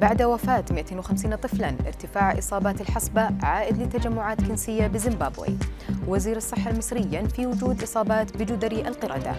[0.00, 5.58] بعد وفاة 250 طفلا ارتفاع إصابات الحصبة عائد لتجمعات كنسية بزيمبابوي.
[6.06, 9.32] وزير الصحة المصري ينفي وجود إصابات بجدري القردة.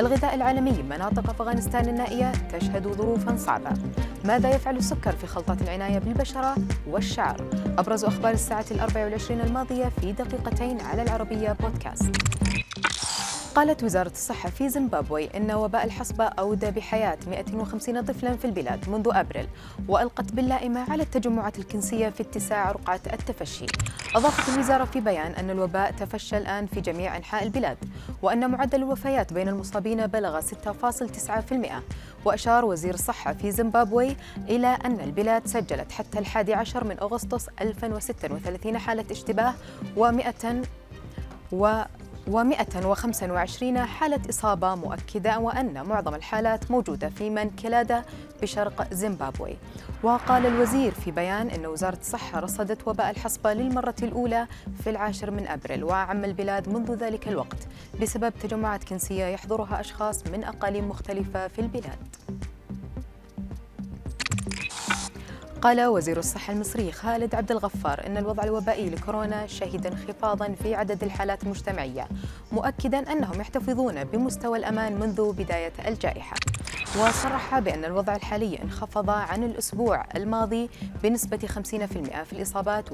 [0.00, 3.70] الغذاء العالمي مناطق أفغانستان النائية تشهد ظروفا صعبة.
[4.24, 6.54] ماذا يفعل السكر في خلطات العناية بالبشرة
[6.88, 7.36] والشعر؟
[7.78, 12.16] أبرز أخبار الساعة الأربع والعشرين الماضية في دقيقتين على العربية بودكاست.
[13.58, 19.08] قالت وزارة الصحة في زيمبابوي إن وباء الحصبة أودى بحياة 150 طفلا في البلاد منذ
[19.12, 19.48] أبريل
[19.88, 23.66] وألقت باللائمة على التجمعات الكنسية في اتساع رقعة التفشي.
[24.16, 27.78] أضافت الوزارة في بيان أن الوباء تفشى الآن في جميع أنحاء البلاد
[28.22, 30.44] وأن معدل الوفيات بين المصابين بلغ 6.9%
[32.24, 34.16] وأشار وزير الصحة في زيمبابوي
[34.48, 39.54] إلى أن البلاد سجلت حتى الحادي عشر من أغسطس 1036 حالة اشتباه
[39.96, 40.66] و100
[41.52, 41.82] و
[42.28, 48.04] و125 حالة إصابة مؤكدة وأن معظم الحالات موجودة في منكلادة
[48.42, 49.56] بشرق زيمبابوي.
[50.02, 54.46] وقال الوزير في بيان أن وزارة الصحة رصدت وباء الحصبة للمرة الأولى
[54.84, 57.68] في العاشر من أبريل وعم البلاد منذ ذلك الوقت
[58.02, 61.98] بسبب تجمعات كنسية يحضرها أشخاص من أقاليم مختلفة في البلاد.
[65.62, 71.04] قال وزير الصحة المصري خالد عبد الغفار أن الوضع الوبائي لكورونا شهد انخفاضا في عدد
[71.04, 72.08] الحالات المجتمعية
[72.52, 76.36] مؤكدا أنهم يحتفظون بمستوى الأمان منذ بداية الجائحة.
[76.96, 80.70] وصرح بأن الوضع الحالي انخفض عن الأسبوع الماضي
[81.02, 82.92] بنسبة 50% في الإصابات و26%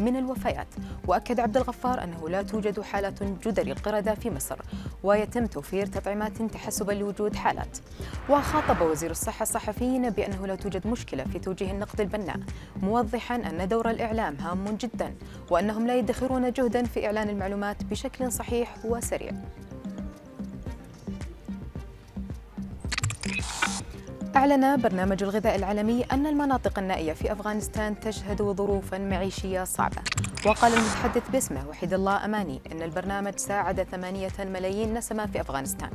[0.00, 0.66] من الوفيات.
[1.06, 3.14] وأكد عبد الغفار أنه لا توجد حالة
[3.46, 4.56] جدري القردة في مصر
[5.02, 7.78] ويتم توفير تطعيمات تحسبا لوجود حالات.
[8.28, 12.36] وخاطب وزير الصحة الصحفيين بأنه لا توجد مشكلة في توجيه النقد البناء
[12.82, 15.14] موضحا أن دور الإعلام هام جدا
[15.50, 19.32] وأنهم لا يدخرون جهدا في إعلان المعلومات بشكل صحيح وسريع.
[24.36, 30.02] أعلن برنامج الغذاء العالمي أن المناطق النائية في أفغانستان تشهد ظروفا معيشية صعبة.
[30.46, 35.90] وقال المتحدث باسمه وحيد الله أماني أن البرنامج ساعد ثمانية ملايين نسمة في أفغانستان.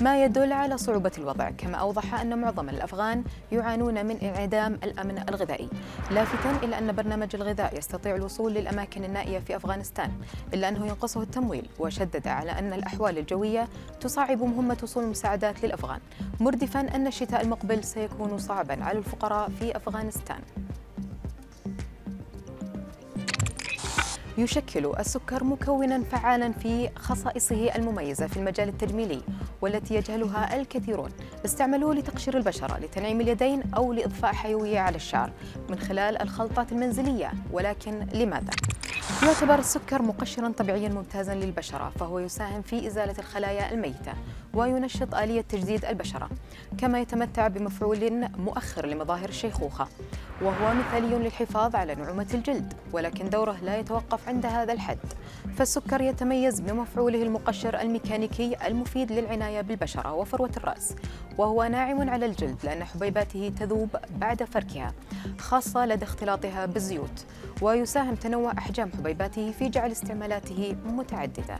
[0.00, 5.68] ما يدل على صعوبة الوضع كما أوضح أن معظم الأفغان يعانون من انعدام الأمن الغذائي.
[6.10, 10.10] لافتا إلى أن برنامج الغذاء يستطيع الوصول للأماكن النائية في أفغانستان
[10.54, 13.68] إلا أنه ينقصه التمويل وشدد على أن الأحوال الجوية
[14.00, 16.00] تصعب مهمة وصول المساعدات للأفغان.
[16.40, 20.40] مردفا أن الشتاء المقبل سيكون صعبا على الفقراء في أفغانستان.
[24.38, 29.20] يشكل السكر مكونا فعالا في خصائصه المميزة في المجال التجميلي
[29.60, 31.10] والتي يجهلها الكثيرون.
[31.44, 35.30] استعملوه لتقشير البشرة لتنعيم اليدين أو لإضفاء حيوية على الشعر
[35.70, 37.32] من خلال الخلطات المنزلية.
[37.52, 38.50] ولكن لماذا؟
[39.22, 44.12] يعتبر السكر مقشرا طبيعيا ممتازا للبشرة فهو يساهم في إزالة الخلايا الميتة
[44.54, 46.28] وينشط آلية تجديد البشرة
[46.78, 49.88] كما يتمتع بمفعول مؤخر لمظاهر الشيخوخة.
[50.42, 54.98] وهو مثالي للحفاظ على نعومة الجلد ولكن دوره لا يتوقف عند هذا الحد.
[55.56, 60.94] فالسكر يتميز بمفعوله المقشر الميكانيكي المفيد للعناية بالبشرة وفروة الرأس
[61.38, 64.92] وهو ناعم على الجلد لأن حبيباته تذوب بعد فركها
[65.38, 67.24] خاصة لدى اختلاطها بالزيوت
[67.62, 71.58] ويساهم تنوع احجام حبيباته في جعل استعمالاته متعددة.